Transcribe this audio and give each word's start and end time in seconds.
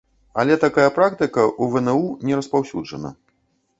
Але 0.43 0.55
такая 0.63 0.89
практыка 0.95 1.43
ў 1.49 1.75
вну 1.75 1.97
не 2.31 2.39
распаўсюджана. 2.41 3.17